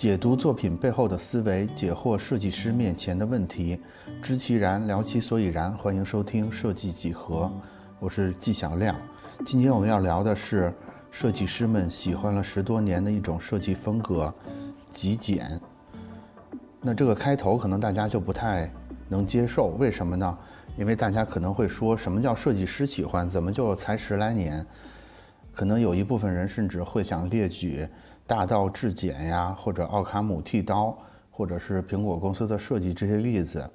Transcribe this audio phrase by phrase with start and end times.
[0.00, 3.78] 解读作品背后的思维，解惑设计师面前的问题，
[4.22, 5.70] 知其然，聊其所以然。
[5.76, 7.52] 欢迎收听设计几何，
[7.98, 8.96] 我是纪晓亮。
[9.44, 10.72] 今天我们要聊的是
[11.10, 14.34] 设计师们喜欢了十多年的一种设计风格——
[14.90, 15.60] 极简。
[16.80, 18.72] 那这个开头可能大家就不太
[19.06, 20.38] 能接受，为什么呢？
[20.78, 23.28] 因为大家可能会说什么叫设计师喜欢？
[23.28, 24.66] 怎么就才十来年？
[25.52, 27.86] 可能有一部分人甚至会想列举
[28.30, 30.96] 大道至简呀，或者奥卡姆剃刀，
[31.32, 33.68] 或者是苹果公司的设计这些例子，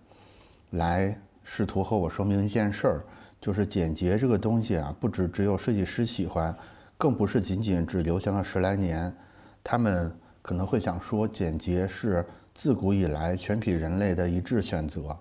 [0.70, 1.13] 来
[1.44, 3.04] 试图和我说明一件事儿，
[3.41, 6.55] 就是简洁这个东西啊，不只只有设计师喜欢，
[6.98, 9.13] 更不是仅仅只流行了十来年。
[9.62, 10.10] 他们
[10.41, 15.13] 可能会想说，简洁是自古以来全体人类的一致选择。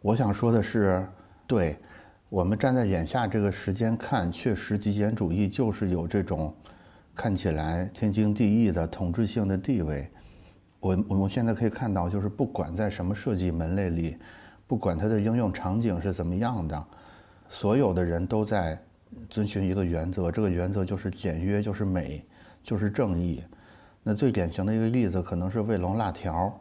[0.00, 1.06] 我想说的是，
[1.46, 1.76] 对。
[2.30, 6.52] 我们站在眼下这个时间看，确实极简主义就是有这种
[7.14, 10.10] 看起来天经地义的统治性的地位。
[10.80, 14.16] 我我们现在可以看到，就是不管在什么设计门类里，
[14.66, 16.86] 不管它的应用场景是怎么样的，
[17.48, 18.78] 所有的人都在
[19.30, 22.22] 遵循一个原则，这个原则就是简约，就是美，
[22.62, 23.42] 就是正义。
[24.02, 26.52] 那最典型的一个例子可能是卫龙辣条。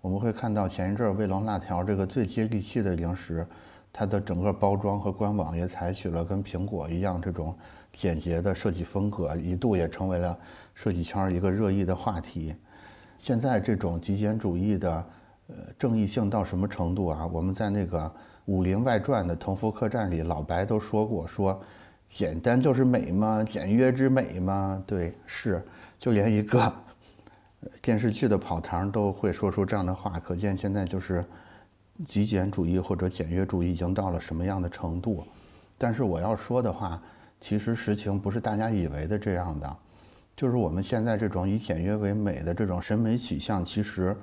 [0.00, 3.46] 我们会看到前一阵卫龙辣条这个最接地气的零食。
[3.92, 7.54] 它的整个包装和官网也采取了跟苹果一样这种
[7.92, 10.38] 简洁的设计风格，一度也成为了
[10.74, 12.56] 设计圈一个热议的话题。
[13.18, 15.04] 现在这种极简主义的
[15.48, 17.26] 呃正义性到什么程度啊？
[17.30, 18.00] 我们在那个
[18.46, 21.60] 《武林外传》的同福客栈里，老白都说过，说
[22.08, 23.44] 简单就是美吗？
[23.44, 24.82] 简约之美吗？
[24.86, 25.62] 对，是，
[25.98, 26.72] 就连一个
[27.82, 31.22] 电视剧的跑堂都会说出这样的话，可见现在就是。
[32.06, 35.24] 极简主义或者简约主义已经到了什么样的程度？
[35.76, 37.00] 但是我要说的话，
[37.40, 39.76] 其实实情不是大家以为的这样的。
[40.34, 44.16] 就是我们现在这种以简约为美的这种审美取向，其实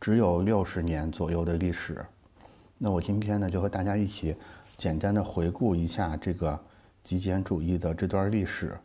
[0.00, 2.04] 只有六十年左右的历史。
[2.76, 4.36] 那我今天呢，就和大家一起
[4.76, 6.58] 简单的回顾一下这个
[7.02, 8.76] 极简主义的这段历史。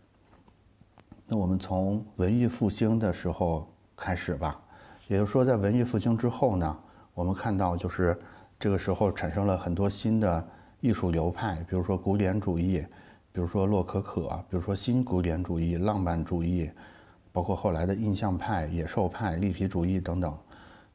[1.26, 3.68] 那我们从文艺复兴的时候
[3.98, 4.62] 开始吧，
[5.08, 6.78] 也就是说，在文艺复兴之后呢。
[7.14, 8.16] 我们看到，就是
[8.60, 10.48] 这个时候产生了很多新的
[10.80, 12.86] 艺术流派，比如说古典主义，
[13.32, 16.70] 比如说洛可可，比如说新古典主义、浪漫主义，
[17.32, 20.36] 包括后来的印象派、野兽派、立体主义等等，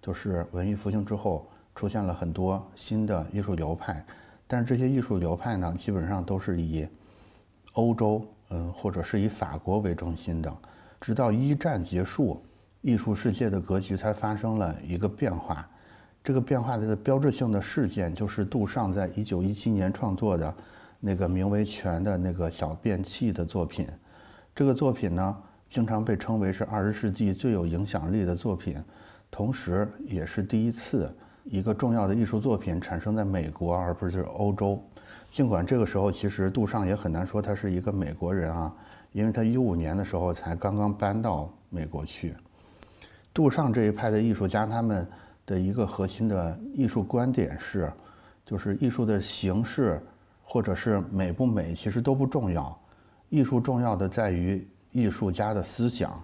[0.01, 4.05] 就是文艺复兴之后出现了很多新的艺术流派。
[4.49, 6.87] 但是这些艺术流派呢，基本上都是以
[7.75, 10.53] 欧洲，嗯，或者是以法国为中心的。
[11.01, 12.43] 直到一战结束，
[12.81, 15.69] 艺术世界的格局才发生了一个变化。
[16.25, 20.55] 这个变化的标志性的事件，就是杜尚在一九一七年创作的
[21.01, 23.89] 那个名为《泉》的那个小便器的作品。
[24.55, 25.37] 这个作品呢，
[25.69, 28.77] 经常被称为是二十世纪最有影响力的作品，
[29.33, 31.13] 同时也是第一次
[31.43, 34.81] 一个重要的艺术作品产生在美国，而不是欧洲。
[35.29, 38.73] 尽管这个时候，其实杜尚也很难说他是一个美国人啊，
[39.11, 42.33] 因为他一五年的时候才刚刚搬到美国去。
[43.35, 45.05] 杜尚这一派的艺术家，他们。
[45.45, 47.93] 的一个核心的艺术观点是，
[48.45, 50.01] 就是艺术的形式
[50.43, 52.79] 或者是美不美，其实都不重要。
[53.29, 56.23] 艺术重要的在于艺术家的思想，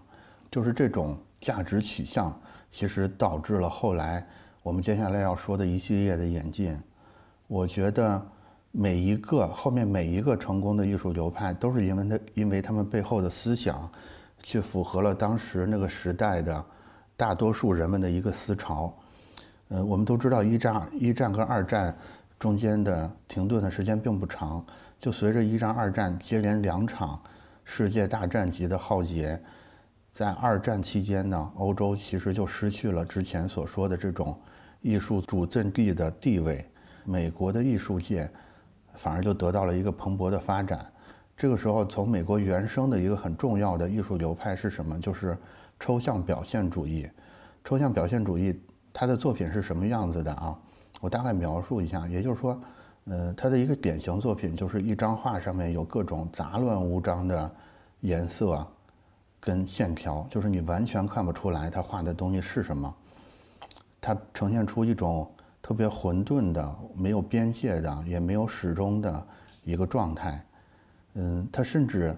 [0.50, 2.38] 就是这种价值取向，
[2.70, 4.26] 其实导致了后来
[4.62, 6.78] 我们接下来要说的一系列的演进。
[7.46, 8.24] 我觉得
[8.70, 13.90] 每一个后面每一个成功的艺术流派，都是因为他因为他们背后的思想，
[14.42, 16.64] 去符合了当时那个时代的
[17.16, 18.94] 大多数人们的一个思潮。
[19.68, 21.94] 呃，我们都知道一战、一战跟二战
[22.38, 24.64] 中间的停顿的时间并不长，
[24.98, 27.20] 就随着一战、二战接连两场
[27.64, 29.38] 世界大战级的浩劫，
[30.10, 34.38] 在二战期间呢，欧洲其实就失去了之前所说的这种
[34.80, 36.66] 艺术主阵地的地位，
[37.04, 38.30] 美国的艺术界
[38.94, 40.90] 反而就得到了一个蓬勃的发展。
[41.36, 44.98] 这个时候，从美国原生的一个很重要的艺术流派是什么？
[44.98, 45.36] 就是
[45.78, 47.06] 抽象表现主义。
[47.62, 48.58] 抽象表现主义。
[49.00, 50.58] 他的作品是什么样子的啊？
[51.00, 52.60] 我大概描述一下，也就是说，
[53.04, 57.48] 呃，他的一个典型作品就是一张画上面有各种杂乱无章的
[58.00, 58.66] 颜色
[59.38, 62.92] 跟线条，就是你完全看不出来他画的东西是什么。
[64.00, 65.30] 他呈现出一种
[65.62, 69.24] 特别混沌的、没有边界的、也没有始终的
[69.62, 70.44] 一个状态。
[71.14, 72.16] 嗯，他甚至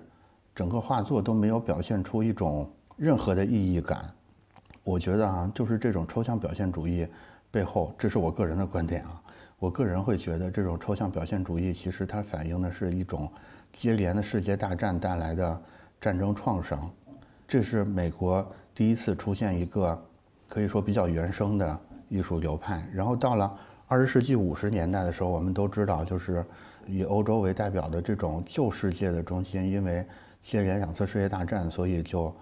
[0.54, 2.66] 整个画作都没有表现出一种
[2.96, 4.10] 任何的意义感。
[4.90, 7.06] 我觉得啊，就是这种抽象表现主义
[7.48, 9.22] 背后，这是我个人的观点啊。
[9.60, 13.30] 我个人会觉得，这种抽象表现主义其实它反映的是一种
[13.72, 15.62] 接连的世界大战带来的
[16.00, 16.90] 战争创伤。
[17.46, 18.44] 这是美国
[18.74, 19.96] 第一次出现一个
[20.48, 21.78] 可以说比较原生的
[22.08, 22.84] 艺术流派。
[22.92, 23.56] 然后到了
[23.86, 26.44] 二十世纪五十年代的时候，我们都知道，就是
[26.88, 30.04] 以欧洲为代表的这种旧世界的中心，因为
[30.42, 32.34] 接连两次世界大战，所以就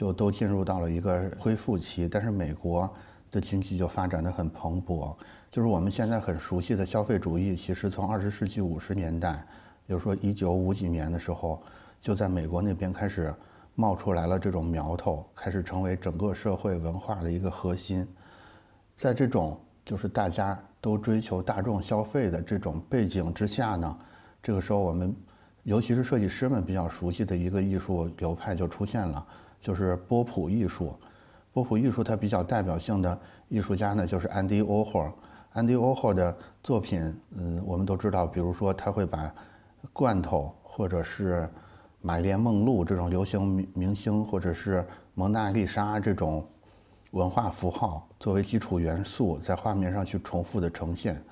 [0.00, 2.08] 就都进入到了一个恢复期。
[2.08, 2.90] 但是美国
[3.30, 5.14] 的经济就发展得很蓬勃，
[5.50, 9.44] 就是我们现在很熟悉的消费主义，其实从二十世纪五十年代，
[9.86, 11.62] 比如说一九五几年的时候，
[12.00, 13.34] 就在美国那边开始。
[13.76, 18.06] 冒出来了这种苗头，开始成为整个社会文化的一个核心。
[18.94, 23.98] 在这种就是大家都追求大众消费的这种背景之下呢，
[24.42, 25.16] 这个时候我们，
[25.62, 29.26] 尤其是设计师们比较熟悉的一个艺术流派就出现了，
[29.60, 30.94] 就是波普艺术。
[31.52, 35.12] 波普艺术它比较代表性的艺术家呢，就是安迪沃霍。
[35.52, 39.32] 安迪沃霍的作品，嗯，我们都知道，比如说他会把
[39.92, 41.48] 罐头或者是。
[42.02, 46.42] 玛丽莲梦露这种流行明明星，或者是蒙娜丽莎这种
[47.10, 51.22] 文化符号作为基础元素，在画面上去重复的呈现，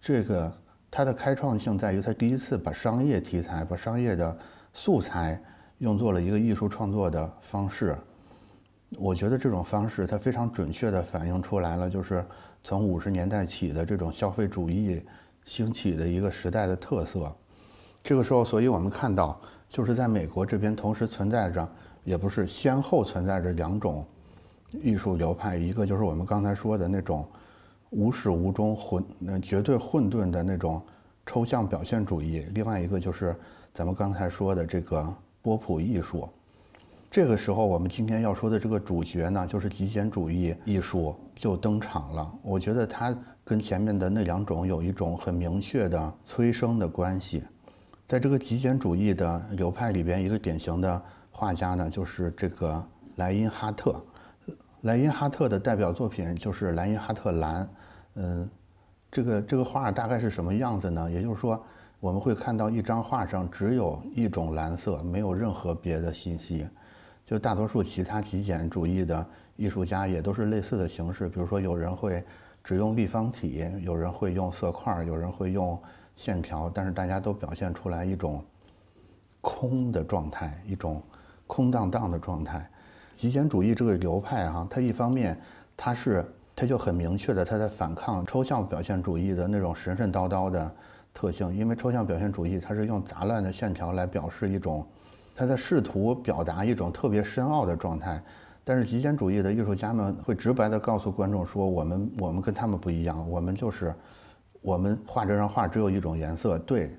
[0.00, 0.50] 这个
[0.90, 4.34] 它的开创性在于，它第一次把商业题材、把商业的
[4.72, 5.38] 素材
[5.78, 7.96] 用作了一个艺术创作的方式。
[8.98, 12.24] 我觉得这种方式，它非常准确地反映出来了，就是
[12.62, 15.02] 从五十年代起的这种消费主义
[15.44, 17.30] 兴起的一个时代的特色。
[18.02, 19.40] 这个时候，所以我们看到。
[19.70, 21.68] 就是在美国这边同时存在着，
[22.02, 24.02] 也不是先后存在着两种
[24.72, 27.22] 艺术流派，一个就是我们刚才说的那种
[27.90, 29.04] 无始无终混、
[29.42, 30.80] 绝对混沌的那种
[31.26, 33.36] 抽象表现主义，另外一个就是
[33.74, 36.28] 咱们刚才说的这个波普艺术。
[37.10, 42.34] 这个时候，我们今天要说的这个主角呢，就是极简主义艺术就登场了。
[42.42, 47.42] 我觉得它跟前面的那两种有一种很明确的催生的关系。
[48.06, 52.82] 在这个极简主义的流派里边，一个典型的画家呢，就是这个
[53.16, 53.98] 莱因哈特。
[54.82, 57.68] 莱因哈特的代表作品就是莱因哈特蓝。
[58.16, 58.48] 嗯，
[59.10, 61.10] 这个这个画大概是什么样子呢？
[61.10, 61.62] 也就是说，
[62.00, 66.66] 我们会看到一张画上只有一种蓝色，没有任何别的信息。
[67.24, 72.24] 就大多数其他极简主义的艺术家也都是类似的形式，比如说有人会
[72.62, 75.78] 只用立方体，有人会用色块，有人会用。
[76.18, 78.44] 线条，但是大家都表现出来一种
[79.40, 81.00] 空的状态，一种
[81.46, 82.68] 空荡荡的状态。
[83.14, 85.40] 极简主义这个流派哈，它一方面
[85.76, 90.74] 它是它就很明确的，它在反抗抽象表现主义的那种神神叨叨的
[91.18, 94.86] 特性，因为抽象表现主义它是用杂乱的线条来表示一种，
[95.34, 98.22] 它在试图表达一种特别深奥的状态。
[98.62, 103.92] 但是极简主义的艺术家们会直白地告诉观众说，我们我们跟他们不一样，我们就是。
[104.60, 106.92] 我们画这张画只有一种颜色，对，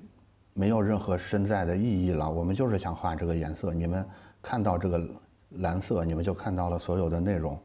[0.54, 2.28] 没有任何身在的意义了。
[2.28, 3.74] 我们就是想画这个颜色。
[3.74, 4.04] 你们
[4.40, 5.06] 看到这个
[5.58, 7.56] 蓝色，你们就看到了所有的内容。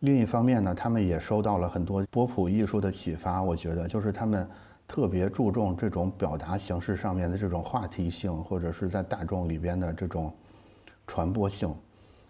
[0.00, 3.42] 另一方面呢，他们也收到了很多波普艺术的启发。
[3.42, 4.46] 我觉得，就是他们
[4.88, 10.32] 特别注重这种表达形式上面的这种话题性，或者是在大众里边的这种
[11.06, 11.74] 传播性。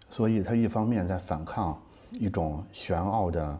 [0.09, 1.81] 所以，他一方面在反抗
[2.11, 3.59] 一种玄奥的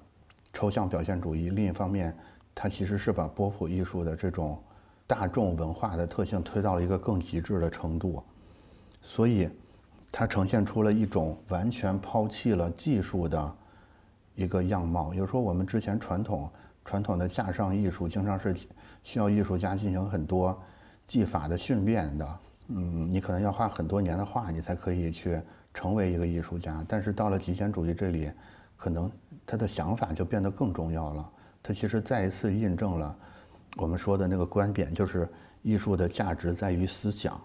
[0.53, 2.15] 抽象表现主义，另一方面。
[2.59, 4.57] 它其实是把波普艺术的这种
[5.05, 8.23] 大众文化的特性推到了一个更极致的程度，
[8.99, 9.47] 所以
[10.11, 13.55] 它呈现出了一种完全抛弃了技术的
[14.33, 15.13] 一个样貌。
[15.13, 16.49] 也就是说，我们之前传统
[16.83, 18.55] 传统的架上艺术，经常是
[19.03, 20.57] 需要艺术家进行很多
[21.05, 22.39] 技法的训练的。
[22.69, 25.41] 嗯，你可能要画很多年的画，你才可以去
[25.73, 26.83] 成为一个艺术家。
[26.87, 28.31] 但是到了极简主义这里，
[28.75, 29.09] 可能
[29.45, 31.29] 他的想法就变得更重要了。
[31.63, 33.15] 他其实再一次印证了
[33.77, 35.27] 我们说的那个观点，就是
[35.61, 37.39] 艺术的价值在于思想。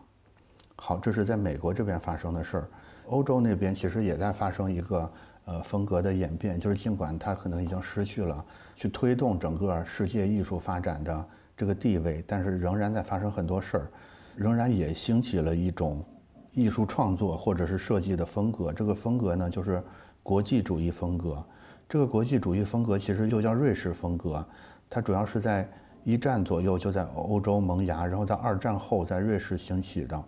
[0.76, 2.68] 好，这是在美国这边发生的事儿。
[3.06, 5.12] 欧洲那边其实也在发生一个
[5.44, 8.44] 呃风格的演变，就是尽管它可能已经失去了
[8.74, 11.24] 去推动整个世界艺术发展的
[11.62, 13.86] 这个地位，但是仍然在发生很多事儿，
[14.34, 16.04] 仍然也兴起了一种
[16.50, 18.72] 艺术创作或者是设计的风格。
[18.72, 19.80] 这个风格呢，就是
[20.24, 21.40] 国际主义风格。
[21.88, 24.44] 这个国际主义风格其实又叫瑞士风格，
[24.90, 25.70] 它主要是在
[26.02, 30.20] 一战左右就在欧洲萌芽，然后在二战后在瑞士兴起的，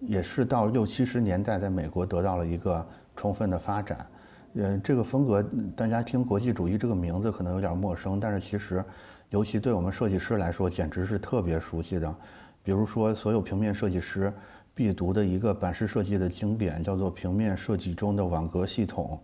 [0.00, 2.86] 也是到六七十年代在美国得到了一个
[3.16, 4.06] 充分的发展。
[4.52, 5.42] 嗯，这个风格
[5.74, 8.84] 大家听国际主义这个名字可能有点陌生，但是其实，
[9.30, 12.14] 尤其对我们设计师来说，简直是特别熟悉的。
[12.62, 14.32] 比如说，所有平面设计师
[14.74, 19.18] 必读的一个版式设计的经典，叫做《平面设计中的网格系统》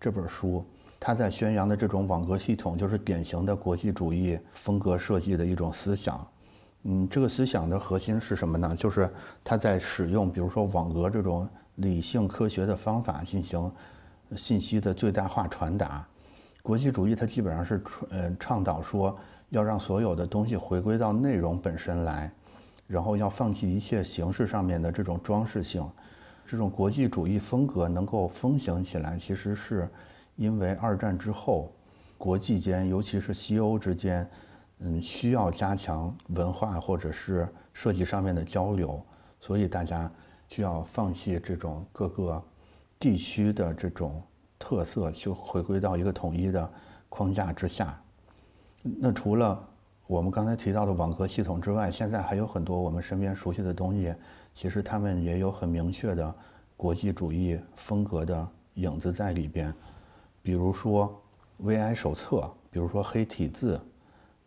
[0.00, 0.64] 这本书。
[1.00, 6.26] 他在宣扬的这种网格系统，就是典型的国际主义风格设计的一种思想。
[6.84, 8.74] 嗯，这个思想的核心是什么呢？
[8.76, 9.10] 就是
[9.44, 13.70] 他在使用，比如说网格这种理性科学的方法进行，
[14.36, 16.06] 信息的最大化传达。
[16.62, 19.16] 国际主义它基本上是呃倡导说
[19.50, 22.30] 要让所有的东西回归到内容本身来，
[22.86, 25.88] 然后要放弃一切形式上面的这种装饰性。
[26.46, 29.88] 这种国际主义风格能够风行起来，其实是
[30.36, 31.70] 因为二战之后，
[32.16, 34.28] 国际间，尤其是西欧之间，
[34.78, 39.02] 嗯，需要加强文化或者是设计上面的交流，
[39.40, 40.10] 所以大家
[40.48, 42.42] 需要放弃这种各个
[42.98, 44.22] 地区的这种
[44.58, 46.70] 特色，就回归到一个统一的
[47.10, 48.00] 框架之下。
[48.98, 49.62] 那除了
[50.06, 54.14] 我们刚才提到的网格系统之外，现在还有很多我们身边熟悉的东西。
[54.54, 56.34] 其实他们也有很明确的
[56.76, 59.72] 国际主义风格的影子在里边，
[60.42, 61.14] 比如说
[61.62, 63.80] VI 手册，比如说黑体字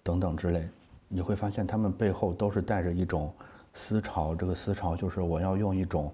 [0.04, 0.68] 等等之类，
[1.08, 3.34] 你会发现他们背后都是带着一种
[3.74, 4.36] 思潮。
[4.36, 6.14] 这个思潮就是我要用一种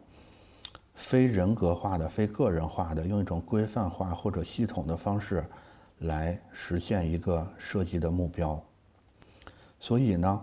[0.94, 5.44] 非人格化的、非个人化的，用一种规范化或者系统的方式
[6.00, 8.62] 来实现一个设计的目标。
[9.80, 10.42] 所以呢，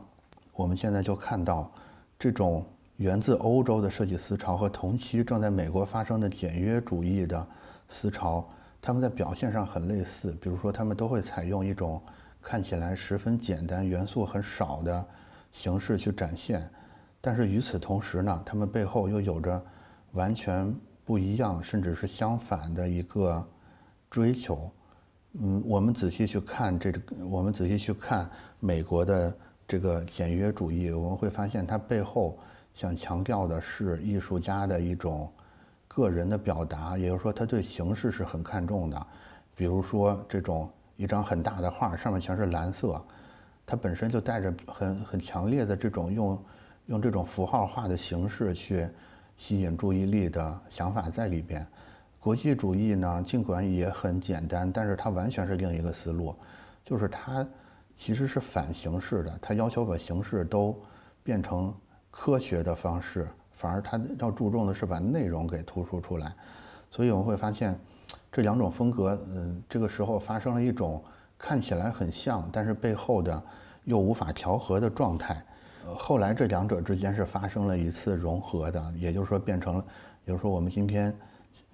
[0.53, 1.71] 我们现在就看到
[2.19, 2.65] 这种。
[2.99, 7.45] 源自欧洲的设计思潮和同期正在美国发生的简约主义的
[7.89, 8.49] 思潮，
[8.81, 10.31] 他们在表现上很类似。
[10.41, 12.01] 比如说，他们都会采用一种
[12.41, 15.05] 看起来十分简单、元素很少的
[15.51, 16.71] 形式去展现，
[17.21, 19.61] 但是与此同时呢，他们背后又有着
[20.13, 20.73] 完全
[21.05, 23.45] 不一样，甚至是相反的一个
[24.09, 24.71] 追求。
[25.41, 28.29] 嗯，我们仔细去看这个，我们仔细去看
[28.61, 29.37] 美国的
[29.67, 32.39] 这个简约主义，我们会发现它背后。
[32.75, 35.31] 想强调的是艺术家的一种
[35.87, 39.07] 个人的表达，也就是说，他对形式是很看重的。
[39.55, 43.01] 比如说，这种一张很大的画，上面全是蓝色，
[43.65, 46.45] 它本身就带着很很强烈的这种用
[46.87, 48.89] 用这种符号化的形式去
[49.37, 51.65] 吸引注意力的想法在里边。
[52.25, 56.35] 国际主义呢，尽管也很简单，但是它完全是另一个思路，
[56.83, 57.47] 就是它
[57.95, 60.75] 其实是反形式的，它要求把形式都
[61.23, 61.75] 变成。
[62.17, 66.33] 科学的方式，反而它要注重的是把内容给突出出来，
[66.89, 67.77] 所以我们会发现，
[68.31, 71.03] 这两种风格，嗯，这个时候发生了一种
[71.37, 73.43] 看起来很像，但是背后的
[73.83, 75.45] 又无法调和的状态。
[75.85, 79.85] 后来这两者之间是发生了一次融合的，也就是说变成了，
[80.25, 81.13] 比如说我们今天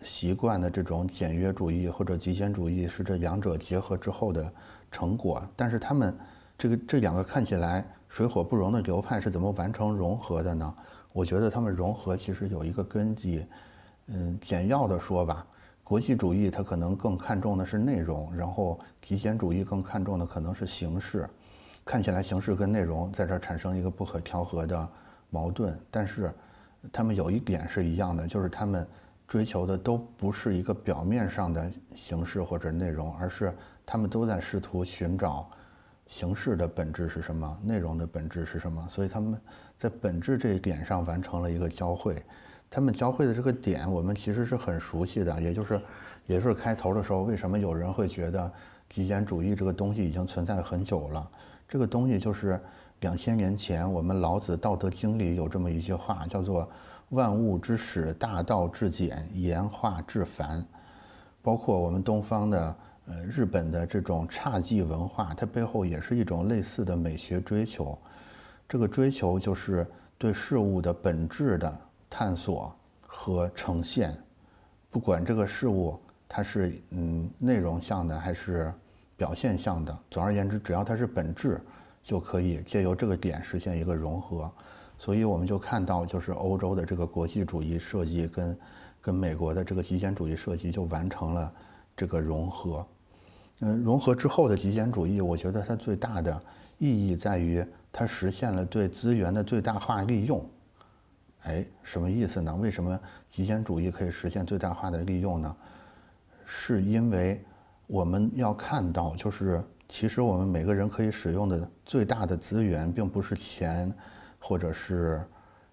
[0.03, 4.53] 习惯的这种简约主义或者极简主义是这两者结合之后的
[4.91, 5.43] 成果。
[5.57, 6.17] 但是他们
[6.59, 7.85] 这个这两个看起来。
[8.11, 10.75] 水火不容的流派是怎么完成融合的呢？
[11.13, 13.47] 我觉得他们融合其实有一个根基，
[14.09, 15.47] 嗯，简要的说吧，
[15.85, 21.31] 国际主义它可能更看重的是内容，然后极简主义更看重的可能是形式。
[21.85, 24.89] 看起来形式跟内容在这儿产生一个不可调和的
[25.31, 26.35] 矛盾，但是
[26.93, 28.85] 他们有一点是一样的，就是他们
[29.31, 33.55] 追求的都不是一个表面上的形式或者内容，而是
[33.87, 35.49] 他们都在试图寻找。
[36.09, 37.57] 形式的本质是什么？
[37.63, 38.85] 内容的本质是什么？
[38.91, 39.41] 所以他们
[39.79, 42.21] 在本质这一点上完成了一个交汇。
[42.69, 45.81] 他们交汇的这个点，我们其实是很熟悉的，也就是，
[46.27, 48.53] 也就是开头的时候，为什么有人会觉得
[48.89, 51.31] 极简主义这个东西已经存在很久了？
[51.69, 52.61] 这个东西就是
[52.99, 56.69] 两千年前，我们老子《道德经》里有这么一句话，叫做
[57.11, 60.67] “万物之始，大道至简，言化至繁”。
[61.43, 62.77] 包括我们东方的。
[63.07, 67.99] 呃，日本的这种侘寂文化，它背后也是一种类似的美学追求。
[68.69, 69.85] 这个追求就是
[70.17, 72.73] 对事物的本质的探索
[73.05, 74.17] 和呈现，
[74.91, 75.99] 不管这个事物
[76.29, 78.73] 它是嗯内容向的还是
[79.17, 81.61] 表现向的，总而言之，只要它是本质，
[82.05, 84.53] 就可以借由这个点实现一个融合。
[85.01, 88.59] 所以我们就看到，就是欧洲的这个国际主义设计跟
[89.01, 91.51] 跟美国的这个极简主义设计就完成了
[91.97, 92.87] 这个融合。
[93.61, 96.39] 嗯，融合之后的极简主义，我觉得它最大的
[96.77, 100.45] 意义在于它实现了对资源的最大化利用。
[101.45, 102.55] 哎，什么意思呢？
[102.57, 105.57] 为什么极简主义可以实现最大化的利用呢？
[106.45, 107.43] 是因为
[107.87, 113.91] 我们要看到，就是其实我们每个人可以使用的最大的资源，并不是钱，
[114.41, 115.23] 或者是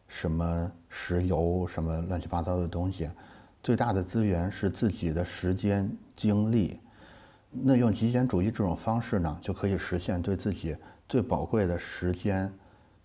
[0.08, 3.10] 什么石油、什么乱七八糟的东西，
[3.64, 6.80] 最大的资源是自己的时间、精力。
[7.50, 10.76] 那用极简主义这种方式呢，就可以实现对自己
[11.10, 12.54] 最宝贵的时间、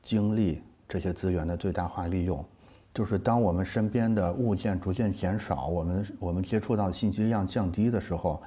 [0.03, 2.45] 精力这些资源的最大化利用。
[2.93, 8.43] 就是当我们身边的物件逐渐减少，我们我们接触到信息量降低的时候，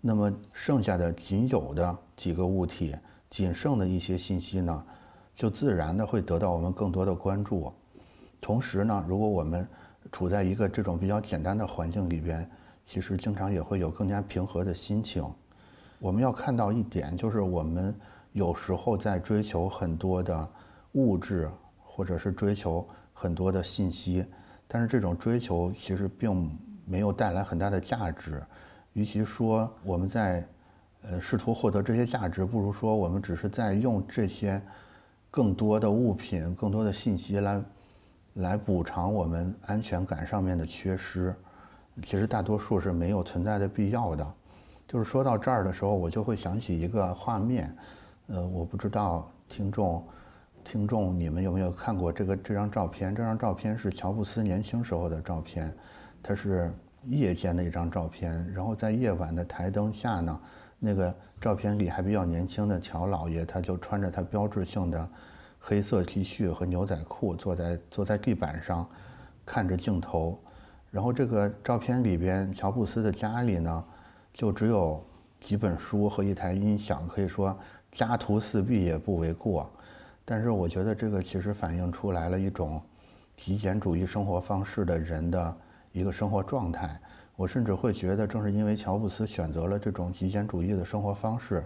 [0.00, 2.94] 那么剩下的仅有的几个物体、
[3.28, 4.84] 仅剩的一些信息呢，
[5.38, 7.72] 就自然的会得到我们更多的关注。
[8.40, 9.64] 同时呢，如果我们
[10.10, 12.50] 处在一个这种比较简单的环境里边，
[12.84, 15.24] 其实经常也会有更加平和的心情。
[16.00, 17.94] 我们要看到一点，就是我们
[18.32, 20.48] 有时候在追求很多的
[20.94, 21.48] 物质，
[21.84, 24.26] 或者是追求很多的信息，
[24.66, 26.50] 但是这种追求其实并
[26.84, 28.42] 没有带来很大的价值。
[28.92, 30.44] 与其说我们在
[31.02, 34.60] 呃试图获得这些价值，不如说我们只是在用这些
[35.30, 37.62] 更多的物品、更多的信息来
[38.34, 41.34] 来补偿我们安全感上面的缺失。
[42.02, 44.34] 其实大多数是没有存在的必要的。
[44.86, 47.76] 就是说到这儿的时候，我就会想起一个画面，
[48.28, 50.02] 呃，我不知道听众，
[50.64, 53.14] 听众你们有没有看过这个这张照片？
[53.14, 55.76] 这张照片是乔布斯年轻时候的照片，
[56.22, 56.72] 它是
[57.04, 58.50] 夜间的一张照片。
[58.54, 60.40] 然后在夜晚的台灯下呢，
[60.78, 65.08] 那个照片里还比较年轻的乔老爷，他就穿着他标志性的
[65.58, 68.88] 黑色 T 恤和牛仔裤，坐在坐在地板上，
[69.44, 70.38] 看着镜头。
[70.90, 73.84] 然后这个照片里边，乔布斯的家里呢。
[74.30, 75.04] 就只有
[75.40, 77.58] 几本书和一台音响，可以说
[77.90, 79.68] 家徒四壁也不为过。
[80.24, 82.80] 但是我觉得这个其实反映出来了一种
[83.36, 85.56] 极简主义生活方式的人的
[85.90, 87.00] 一个生活状态。
[87.38, 91.64] 我甚至会觉得，正是因为乔布斯选择了这种极简主义的生活方式，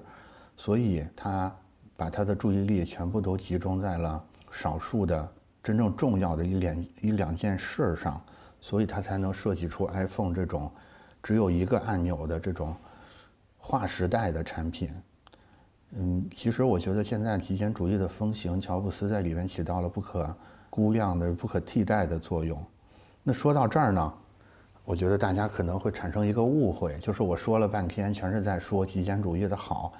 [0.55, 1.51] 所以他
[1.97, 5.27] 把他的注意力全部都集中在了少数的
[5.63, 8.23] 真正重要的一两一两件事上，
[8.61, 10.71] 所以他才能设计出 iPhone 这种。
[11.23, 12.77] 只有一个按钮的这种
[13.57, 14.91] 划时代的产品，
[15.93, 20.37] 嗯，其实我觉得现在极简主义的风行，乔布斯在里面起到了不可
[20.69, 22.63] 估量的、不可替代的作用。
[23.23, 24.13] 那说到这儿呢，
[24.93, 29.91] 我觉得大家可能会产生一个误会，就是我说了半天全是在说极简主义的好，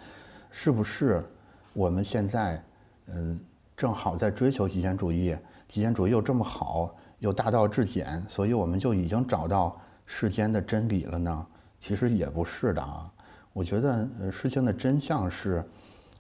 [0.51, 1.25] 是不是？
[1.73, 2.63] 我们现在
[3.07, 3.41] 嗯，
[3.75, 5.35] 正好在追求极简主义，
[5.67, 9.81] 极简主义又这么好，又大道至简，所以我们就已经找到。
[10.05, 11.47] 世间的真理了呢？
[11.79, 13.11] 其实也不是的啊。
[13.55, 15.65] 我觉得事情的真相是，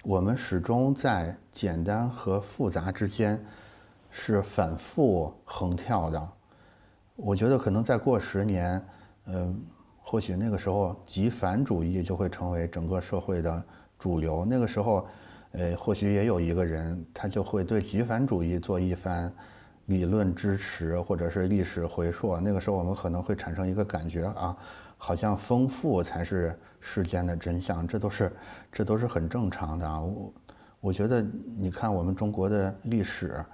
[0.03, 3.39] 我们始终在简单和复杂之间
[4.11, 6.29] 是反复横跳的。
[7.25, 8.85] 我觉得可能再过十年，
[9.27, 9.63] 嗯，
[10.03, 13.63] 或许那个时候极繁主义就会成为整个社会的
[13.99, 14.45] 主流。
[14.45, 15.07] 那个时候，
[15.53, 19.33] 呃，或许也有一个人，他就会对极繁主义做一番。
[19.87, 24.57] 理论支持，或者是历史回溯，那个时候我们可能会产生一个感觉啊，
[24.97, 28.33] 好像丰富才是世间的真相，这都是
[28.71, 30.01] 这都是很正常的啊。
[30.01, 30.35] 我
[30.81, 31.21] 我觉得，
[31.57, 33.45] 你看我们中国的历史，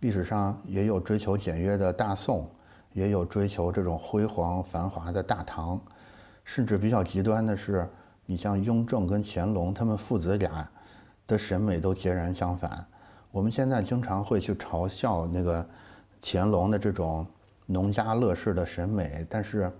[0.00, 2.48] 历史上也有追求简约的大宋，
[2.98, 5.80] 也有追求这种辉煌繁华的大唐，
[6.44, 7.88] 甚至比较极端的是，
[8.26, 10.68] 你像雍正跟乾隆，他们父子俩
[11.24, 12.84] 的审美都截然相反。
[13.30, 15.64] 我们现在经常会去嘲笑那个
[16.20, 17.24] 乾隆的这种
[17.66, 19.70] 农家乐式的审美，但是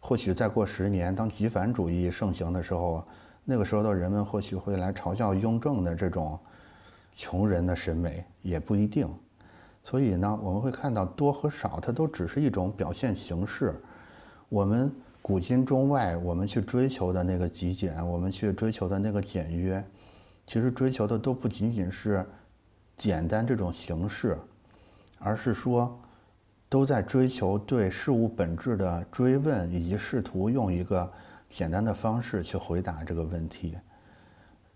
[0.00, 3.04] 或许再过十年，当极繁主义盛行的时候，
[3.44, 6.38] 那个时候的人们或许会来嘲笑雍正的这种
[7.10, 9.08] 穷人的审美，也不一定。
[9.82, 13.74] 所以呢，我们会看到多和少，它都只是一种表现形式。
[14.48, 19.84] 我们古今中外，我们去追求的那个极简，我们去追求的那个简约，
[20.46, 22.24] 其实追求的都不仅仅是。
[22.94, 24.38] 简单这种形式，
[25.18, 25.98] 而是说，
[26.68, 31.10] 都在追求对事物本质的追问，以及试图用一个
[31.48, 33.76] 简单的方式去回答这个问题。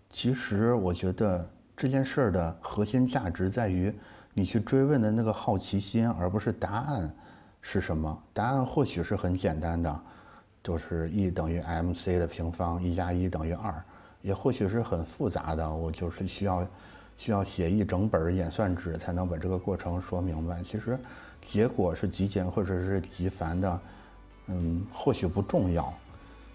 [0.09, 3.93] 其实，我觉得这件事儿的核心价值在于
[4.37, 7.11] 你去追问的那个好奇心，而不是答案
[7.59, 8.23] 是什么。
[8.33, 9.99] 答案或许是很简单的，
[10.63, 13.73] 就是 E 等于 mc 的平方，一加一等于二，
[14.21, 16.67] 也或许是很复杂的，我就是需要。
[17.19, 20.61] 需要写一整本演算纸才能把这个过程说明白。
[20.61, 20.95] 其实，
[21.41, 23.81] 结果是极简或者是极繁的，
[24.45, 25.91] 嗯，或许不重要，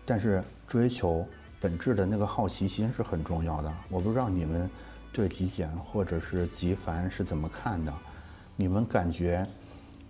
[0.04, 1.26] 但是追求
[1.60, 3.74] 本质的那个好奇心是很重要的。
[3.88, 4.70] 我不知道你们
[5.12, 7.92] 对极简或者是极繁是怎么看的？
[8.56, 9.46] 你们感觉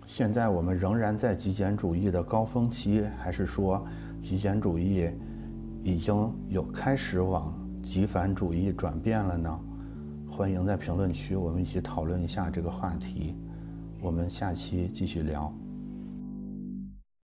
[0.05, 3.85] 现在我们仍然在极简主义的高峰期，还是说
[4.21, 5.09] 极简主义
[5.81, 9.59] 已经有开始往极繁主义转变了呢？
[10.29, 13.35] 欢迎在评论区，我们一起讨论一下这个话题。
[14.01, 15.53] 我们下期继续聊。